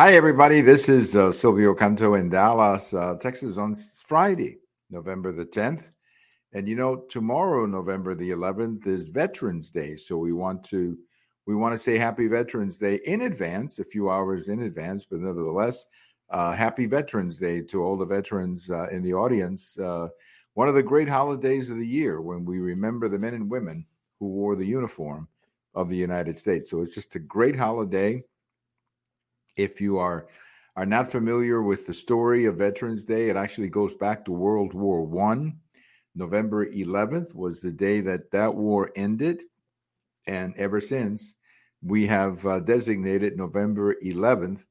[0.00, 0.62] Hi, everybody.
[0.62, 3.74] This is uh, Silvio Canto in Dallas, uh, Texas on
[4.06, 4.56] Friday,
[4.88, 5.92] November the 10th.
[6.54, 9.96] And you know, tomorrow, November the 11th, is Veterans Day.
[9.96, 10.96] So we want to
[11.44, 15.20] we want to say Happy Veterans Day in advance, a few hours in advance, but
[15.20, 15.84] nevertheless,
[16.30, 19.78] uh, Happy Veterans Day to all the veterans uh, in the audience.
[19.78, 20.08] Uh,
[20.54, 23.84] one of the great holidays of the year when we remember the men and women
[24.18, 25.28] who wore the uniform
[25.74, 26.70] of the United States.
[26.70, 28.24] So it's just a great holiday.
[29.60, 30.26] If you are
[30.74, 34.72] are not familiar with the story of Veterans Day, it actually goes back to World
[34.72, 35.58] War One.
[36.14, 39.42] November 11th was the day that that war ended,
[40.26, 41.34] and ever since
[41.82, 44.64] we have uh, designated November 11th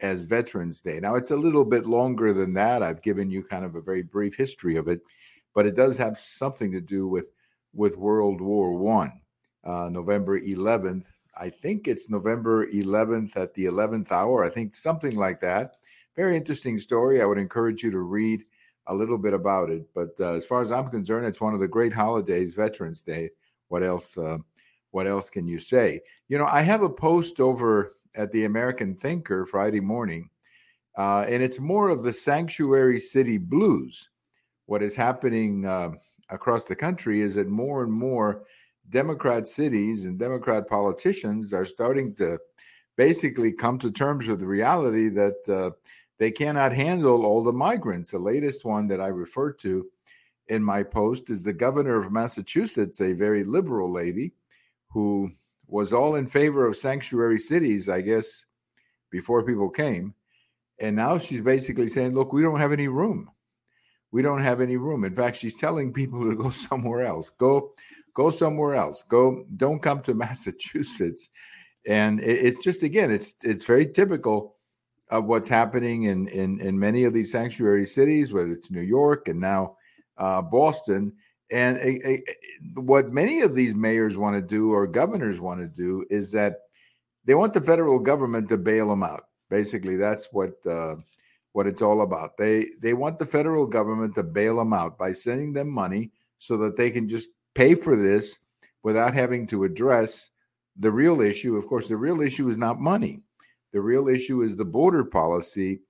[0.00, 1.00] as Veterans Day.
[1.00, 2.80] Now it's a little bit longer than that.
[2.80, 5.00] I've given you kind of a very brief history of it,
[5.52, 7.32] but it does have something to do with
[7.74, 9.20] with World War One.
[9.64, 11.06] Uh, November 11th
[11.40, 14.44] I think it's November 11th at the 11th hour.
[14.44, 15.76] I think something like that.
[16.16, 17.22] Very interesting story.
[17.22, 18.44] I would encourage you to read
[18.88, 19.86] a little bit about it.
[19.94, 23.30] But uh, as far as I'm concerned, it's one of the great holidays, Veterans Day.
[23.68, 24.18] What else?
[24.18, 24.38] Uh,
[24.90, 26.00] what else can you say?
[26.28, 30.30] You know, I have a post over at the American Thinker Friday morning,
[30.96, 34.08] uh, and it's more of the sanctuary city blues.
[34.66, 35.92] What is happening uh,
[36.30, 38.44] across the country is that more and more
[38.90, 42.38] Democrat cities and Democrat politicians are starting to
[42.96, 45.70] basically come to terms with the reality that uh,
[46.18, 48.10] they cannot handle all the migrants.
[48.10, 49.86] The latest one that I referred to
[50.48, 54.32] in my post is the governor of Massachusetts, a very liberal lady
[54.88, 55.30] who
[55.66, 58.46] was all in favor of sanctuary cities, I guess,
[59.10, 60.14] before people came.
[60.80, 63.30] And now she's basically saying, look, we don't have any room.
[64.10, 65.04] We don't have any room.
[65.04, 67.30] In fact, she's telling people to go somewhere else.
[67.30, 67.74] Go
[68.18, 69.04] go somewhere else.
[69.04, 71.30] Go don't come to massachusetts.
[71.86, 74.56] And it's just again it's it's very typical
[75.10, 79.28] of what's happening in in in many of these sanctuary cities whether it's new york
[79.28, 79.76] and now
[80.18, 81.12] uh, boston.
[81.50, 82.22] And a, a,
[82.74, 86.56] what many of these mayors want to do or governors want to do is that
[87.24, 89.24] they want the federal government to bail them out.
[89.48, 90.96] Basically that's what uh,
[91.52, 92.36] what it's all about.
[92.36, 96.56] They they want the federal government to bail them out by sending them money so
[96.58, 98.38] that they can just pay for this
[98.84, 100.30] without having to address
[100.76, 101.56] the real issue.
[101.56, 103.20] Of course, the real issue is not money.
[103.72, 105.80] The real issue is the border policy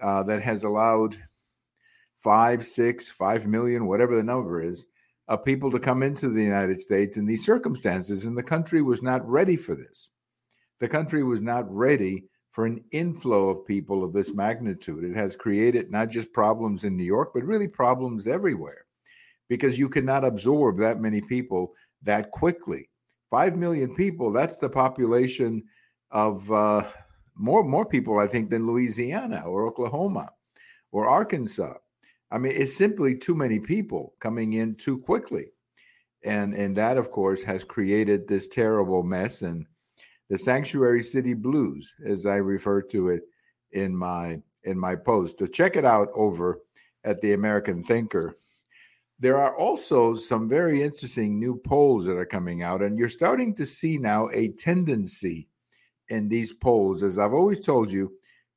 [0.00, 1.18] uh, that has allowed
[2.16, 4.86] five, six, five million, whatever the number is,
[5.28, 8.24] of people to come into the United States in these circumstances.
[8.24, 10.10] And the country was not ready for this.
[10.80, 15.04] The country was not ready for an inflow of people of this magnitude.
[15.04, 18.86] It has created not just problems in New York, but really problems everywhere
[19.48, 21.72] because you cannot absorb that many people
[22.02, 22.88] that quickly.
[23.30, 25.62] Five million people, that's the population
[26.10, 26.84] of uh,
[27.34, 30.30] more, more people, I think, than Louisiana or Oklahoma
[30.92, 31.74] or Arkansas.
[32.30, 35.46] I mean, it's simply too many people coming in too quickly.
[36.24, 39.42] And, and that, of course, has created this terrible mess.
[39.42, 39.66] And
[40.28, 43.22] the sanctuary city blues, as I refer to it
[43.72, 45.38] in my in my post.
[45.38, 46.60] To check it out over
[47.04, 48.36] at the American Thinker
[49.18, 53.54] there are also some very interesting new polls that are coming out, and you're starting
[53.56, 55.48] to see now a tendency
[56.08, 57.02] in these polls.
[57.02, 58.12] As I've always told you,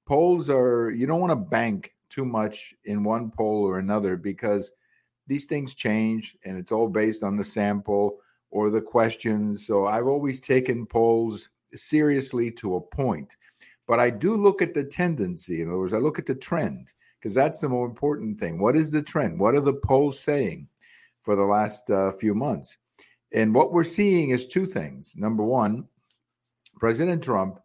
[0.05, 4.72] polls are, you don't want to bank too much in one poll or another because
[5.27, 8.19] these things change and it's all based on the sample
[8.51, 9.66] or the questions.
[9.66, 13.38] So I've always taken polls seriously to a point.
[13.88, 15.61] But I do look at the tendency.
[15.61, 18.59] In other words, I look at the trend because that's the more important thing.
[18.59, 19.39] What is the trend?
[19.39, 20.67] What are the polls saying
[21.21, 22.77] for the last uh, few months?
[23.33, 25.15] And what we're seeing is two things.
[25.15, 25.87] Number one,
[26.79, 27.59] President Trump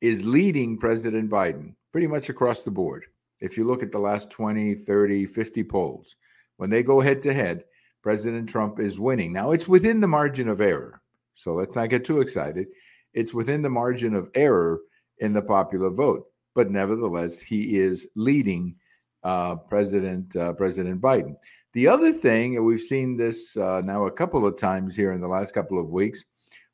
[0.00, 3.04] is leading President Biden pretty much across the board.
[3.40, 6.16] If you look at the last 20, 30, 50 polls,
[6.56, 7.64] when they go head to head,
[8.02, 9.32] President Trump is winning.
[9.32, 11.02] Now, it's within the margin of error.
[11.34, 12.66] So let's not get too excited.
[13.14, 14.80] It's within the margin of error
[15.18, 16.26] in the popular vote.
[16.54, 18.74] But nevertheless, he is leading
[19.24, 21.36] uh, President uh, President Biden.
[21.72, 25.20] The other thing, and we've seen this uh, now a couple of times here in
[25.20, 26.24] the last couple of weeks,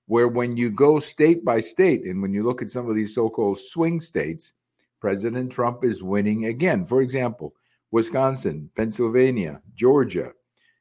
[0.06, 3.14] where when you go state by state, and when you look at some of these
[3.14, 4.54] so-called swing states,
[5.00, 6.84] President Trump is winning again.
[6.84, 7.54] For example,
[7.92, 10.32] Wisconsin, Pennsylvania, Georgia,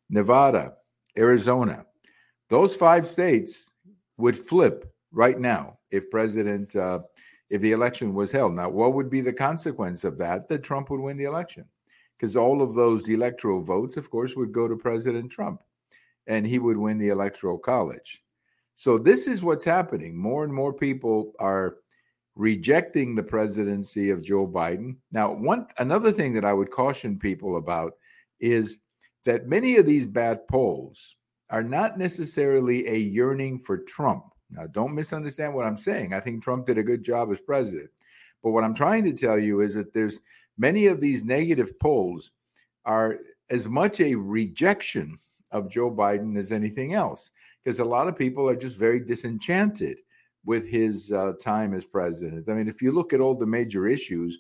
[0.10, 0.74] Nevada,
[1.18, 1.86] Arizona.
[2.50, 3.72] Those five states
[4.18, 7.00] would flip right now if President uh,
[7.50, 8.54] if the election was held.
[8.54, 10.48] Now, what would be the consequence of that?
[10.48, 11.66] That Trump would win the election
[12.18, 15.62] because all of those electoral votes, of course, would go to President Trump
[16.28, 18.24] and he would win the electoral college.
[18.76, 20.16] So, this is what's happening.
[20.16, 21.78] More and more people are
[22.36, 24.98] rejecting the presidency of Joe Biden.
[25.12, 27.94] Now, one another thing that I would caution people about
[28.40, 28.78] is
[29.26, 31.16] that many of these bad polls
[31.50, 34.26] are not necessarily a yearning for Trump.
[34.50, 36.14] Now, don't misunderstand what I'm saying.
[36.14, 37.90] I think Trump did a good job as president.
[38.44, 40.20] But what I'm trying to tell you is that there's
[40.58, 42.32] many of these negative polls
[42.86, 43.18] are
[43.50, 45.18] as much a rejection
[45.52, 47.32] of Joe Biden as anything else,
[47.64, 50.00] because a lot of people are just very disenchanted
[50.46, 52.48] with his uh, time as president.
[52.48, 54.40] I mean, if you look at all the major issues,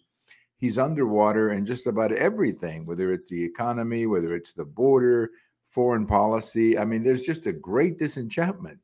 [0.57, 5.31] he's underwater in just about everything, whether it's the economy, whether it's the border,
[5.67, 6.77] foreign policy.
[6.77, 8.79] I mean, there's just a great disenchantment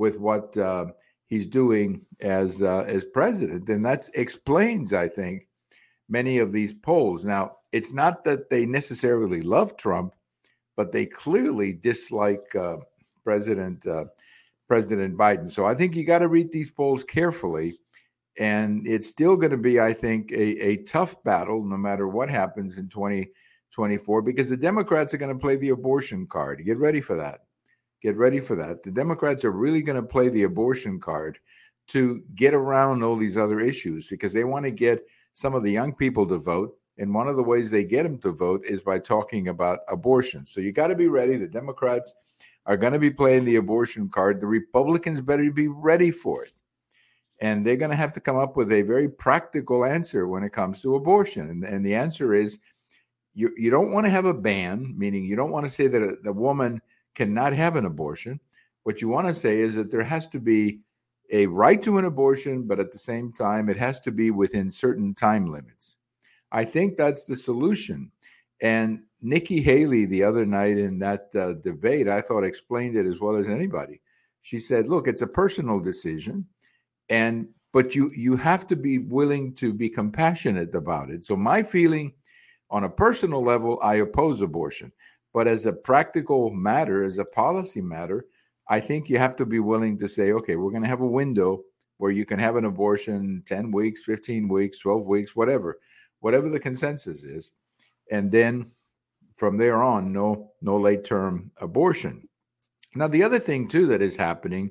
[0.00, 0.86] with what uh,
[1.26, 5.46] he's doing as uh, as president, and that explains, I think,
[6.08, 7.26] many of these polls.
[7.26, 10.14] Now, it's not that they necessarily love Trump,
[10.74, 12.78] but they clearly dislike uh,
[13.22, 14.06] President uh,
[14.66, 15.50] President Biden.
[15.50, 17.74] So I think you got to read these polls carefully.
[18.38, 22.30] And it's still going to be, I think, a, a tough battle no matter what
[22.30, 26.64] happens in 2024 because the Democrats are going to play the abortion card.
[26.64, 27.40] Get ready for that.
[28.02, 28.82] Get ready for that.
[28.82, 31.38] The Democrats are really going to play the abortion card
[31.88, 35.72] to get around all these other issues because they want to get some of the
[35.72, 36.76] young people to vote.
[36.98, 40.46] And one of the ways they get them to vote is by talking about abortion.
[40.46, 41.36] So you got to be ready.
[41.36, 42.14] The Democrats
[42.66, 44.40] are going to be playing the abortion card.
[44.40, 46.52] The Republicans better be ready for it.
[47.40, 50.52] And they're going to have to come up with a very practical answer when it
[50.52, 51.48] comes to abortion.
[51.48, 52.58] And, and the answer is
[53.34, 56.02] you, you don't want to have a ban, meaning you don't want to say that
[56.02, 56.82] a, the woman
[57.14, 58.40] cannot have an abortion.
[58.84, 60.80] What you want to say is that there has to be
[61.32, 64.70] a right to an abortion, but at the same time, it has to be within
[64.70, 65.96] certain time limits.
[66.52, 68.10] I think that's the solution.
[68.62, 73.20] And Nikki Haley, the other night in that uh, debate, I thought explained it as
[73.20, 74.00] well as anybody.
[74.42, 76.46] She said, "Look, it's a personal decision,
[77.08, 81.62] and but you you have to be willing to be compassionate about it." So my
[81.62, 82.14] feeling,
[82.70, 84.92] on a personal level, I oppose abortion,
[85.32, 88.26] but as a practical matter, as a policy matter,
[88.68, 91.06] I think you have to be willing to say, okay, we're going to have a
[91.06, 91.62] window
[91.98, 95.78] where you can have an abortion 10 weeks, 15 weeks, 12 weeks, whatever,
[96.20, 97.52] whatever the consensus is.
[98.10, 98.70] And then
[99.36, 102.28] from there on, no, no late term abortion.
[102.94, 104.70] Now, the other thing too that is happening,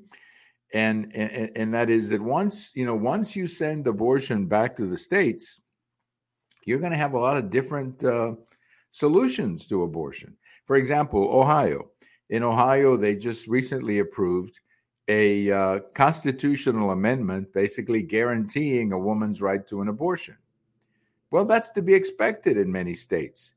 [0.73, 4.85] and, and and that is that once you know, once you send abortion back to
[4.85, 5.61] the states,
[6.65, 8.33] you're going to have a lot of different uh,
[8.91, 10.35] solutions to abortion.
[10.69, 11.89] For example, Ohio
[12.29, 14.59] in Ohio, they just recently approved
[15.07, 20.37] a uh, constitutional amendment basically guaranteeing a woman's right to an abortion.
[21.31, 23.55] Well, that's to be expected in many states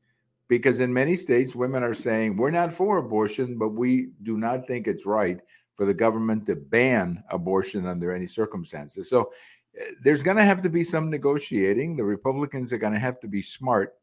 [0.49, 4.67] because in many states, women are saying, we're not for abortion, but we do not
[4.67, 5.39] think it's right
[5.75, 9.11] for the government to ban abortion under any circumstances.
[9.11, 9.33] So
[9.79, 11.95] eh, there's going to have to be some negotiating.
[11.95, 13.97] The Republicans are going to have to be smart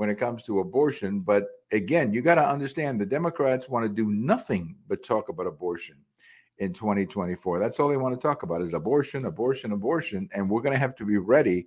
[0.00, 1.20] when it comes to abortion.
[1.20, 5.46] But again, you got to understand the Democrats want to do nothing but talk about
[5.46, 5.96] abortion
[6.56, 7.58] in 2024.
[7.58, 10.26] That's all they want to talk about is abortion, abortion, abortion.
[10.32, 11.66] And we're going to have to be ready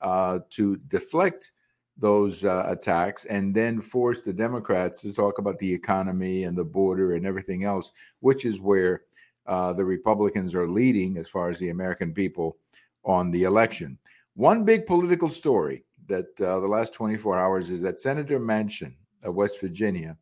[0.00, 1.52] uh, to deflect
[1.98, 6.64] those uh, attacks and then force the Democrats to talk about the economy and the
[6.64, 7.90] border and everything else,
[8.20, 9.02] which is where
[9.46, 12.56] uh, the Republicans are leading as far as the American people
[13.04, 13.98] on the election.
[14.36, 19.34] One big political story that uh, the last 24 hours is that Senator Manchin of
[19.34, 20.16] West Virginia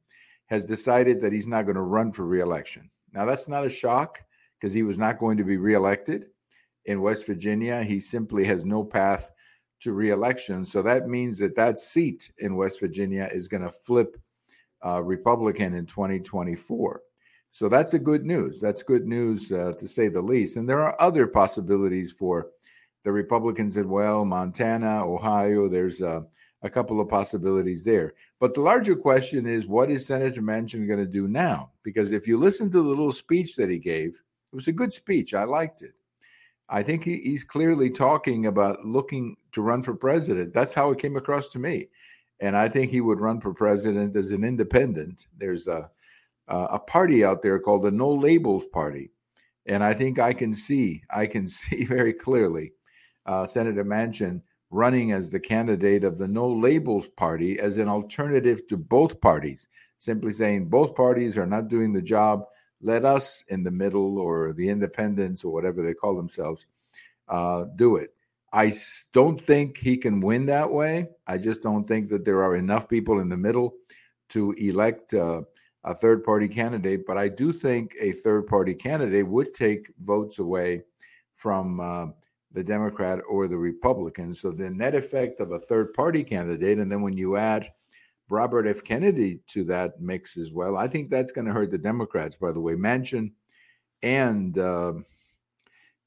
[0.47, 2.91] has decided that he's not going to run for reelection.
[3.13, 4.23] Now, that's not a shock
[4.59, 6.27] because he was not going to be reelected
[6.87, 7.83] in West Virginia.
[7.83, 9.31] He simply has no path
[9.81, 10.65] to reelection.
[10.65, 14.17] So that means that that seat in West Virginia is going to flip
[14.85, 17.01] uh, Republican in 2024.
[17.51, 18.61] So that's a good news.
[18.61, 20.57] That's good news uh, to say the least.
[20.57, 22.49] And there are other possibilities for
[23.03, 25.69] the Republicans as well, Montana, Ohio.
[25.69, 26.25] There's a,
[26.63, 28.15] a couple of possibilities there.
[28.39, 31.71] But the larger question is what is Senator Manchin going to do now?
[31.83, 34.21] Because if you listen to the little speech that he gave,
[34.53, 35.35] it was a good speech.
[35.35, 35.95] I liked it.
[36.69, 40.55] I think he, he's clearly talking about looking to run for president.
[40.55, 41.89] That's how it came across to me.
[42.41, 45.27] And I think he would run for president as an independent.
[45.37, 45.91] There's a,
[46.49, 49.11] a party out there called the No Labels Party.
[49.67, 52.73] And I think I can see, I can see very clearly
[53.27, 58.67] uh, Senator Manchin running as the candidate of the No Labels Party as an alternative
[58.69, 62.45] to both parties, simply saying both parties are not doing the job.
[62.81, 66.67] Let us in the middle or the independents or whatever they call themselves
[67.29, 68.15] uh, do it.
[68.53, 68.73] I
[69.13, 71.09] don't think he can win that way.
[71.27, 73.75] I just don't think that there are enough people in the middle
[74.31, 75.43] to elect uh,
[75.85, 77.07] a third party candidate.
[77.07, 80.83] But I do think a third party candidate would take votes away
[81.37, 82.07] from uh,
[82.53, 84.35] the Democrat or the Republican.
[84.35, 87.71] So the net effect of a third party candidate, and then when you add
[88.29, 88.83] Robert F.
[88.85, 92.37] Kennedy to that mix as well, I think that's going to hurt the Democrats.
[92.37, 93.33] By the way, Manchin
[94.03, 94.95] and uh,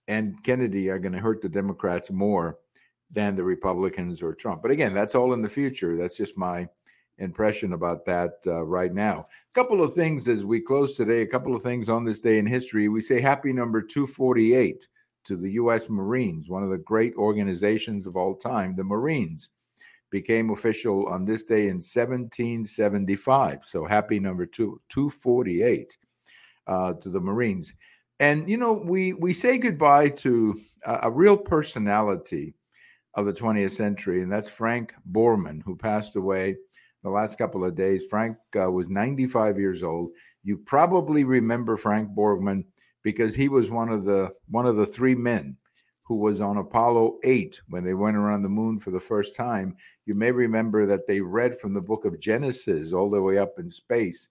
[0.07, 2.59] and Kennedy are going to hurt the Democrats more
[3.11, 4.61] than the Republicans or Trump.
[4.61, 5.95] But again, that's all in the future.
[5.95, 6.67] That's just my
[7.17, 9.27] impression about that uh, right now.
[9.49, 12.39] A couple of things as we close today, a couple of things on this day
[12.39, 12.87] in history.
[12.87, 14.87] We say happy number 248
[15.25, 15.89] to the U.S.
[15.89, 18.75] Marines, one of the great organizations of all time.
[18.75, 19.49] The Marines
[20.11, 23.65] became official on this day in 1775.
[23.65, 25.97] So happy number two, 248
[26.67, 27.73] uh, to the Marines.
[28.19, 30.55] And, you know, we, we say goodbye to
[30.85, 32.53] a, a real personality
[33.15, 36.55] of the 20th century, and that's Frank Borman, who passed away
[37.03, 38.05] the last couple of days.
[38.09, 40.11] Frank uh, was 95 years old.
[40.43, 42.65] You probably remember Frank Borman
[43.05, 45.55] because he was one of the one of the three men
[46.01, 49.75] who was on Apollo 8 when they went around the moon for the first time.
[50.07, 53.53] You may remember that they read from the book of Genesis all the way up
[53.59, 54.29] in space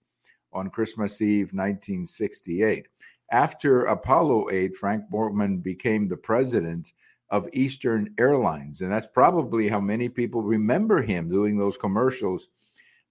[0.51, 2.87] on Christmas Eve 1968.
[3.31, 6.91] After Apollo 8, Frank Borman became the president
[7.29, 8.81] of Eastern Airlines.
[8.81, 12.49] And that's probably how many people remember him doing those commercials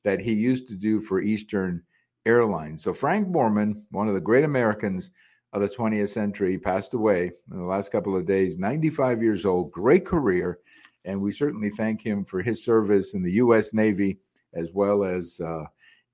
[0.04, 1.82] that he used to do for Eastern
[2.26, 2.82] Airlines.
[2.82, 5.10] So, Frank Borman, one of the great Americans
[5.54, 9.70] of the 20th century, passed away in the last couple of days, 95 years old,
[9.70, 10.58] great career.
[11.04, 13.72] And we certainly thank him for his service in the U.S.
[13.72, 14.18] Navy
[14.54, 15.64] as well as uh,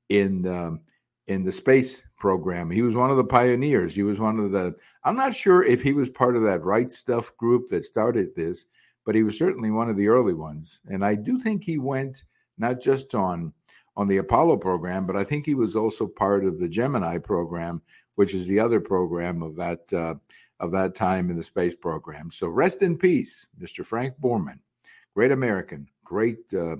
[0.08, 0.80] in um,
[1.26, 2.70] in the space program.
[2.70, 3.94] He was one of the pioneers.
[3.94, 4.74] He was one of the.
[5.04, 8.66] I'm not sure if he was part of that Right Stuff group that started this,
[9.06, 10.80] but he was certainly one of the early ones.
[10.86, 12.24] And I do think he went
[12.58, 13.52] not just on
[13.96, 17.82] on the Apollo program, but I think he was also part of the Gemini program,
[18.14, 20.14] which is the other program of that uh,
[20.60, 22.30] of that time in the space program.
[22.30, 23.84] So rest in peace, Mr.
[23.84, 24.58] Frank Borman,
[25.14, 26.76] great American, great uh,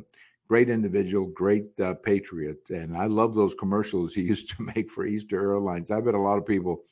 [0.49, 5.07] great individual, great uh, patriot, and I love those commercials he used to make for
[5.07, 5.91] Eastern Airlines.
[5.91, 6.85] I bet a lot of people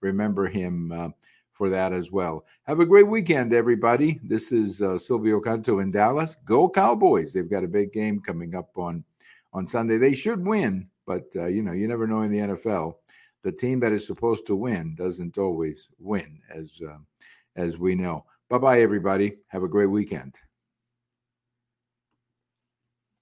[0.00, 1.08] remember him uh,
[1.52, 2.44] for that as well.
[2.64, 4.20] Have a great weekend, everybody.
[4.22, 6.36] This is uh, Silvio Canto in Dallas.
[6.44, 7.32] Go Cowboys!
[7.32, 9.04] They've got a big game coming up on
[9.54, 9.96] on Sunday.
[9.96, 12.94] They should win, but uh, you know, you never know in the NFL.
[13.42, 16.98] The team that is supposed to win doesn't always win, as uh,
[17.56, 18.24] as we know.
[18.50, 19.36] Bye bye, everybody.
[19.48, 20.34] Have a great weekend.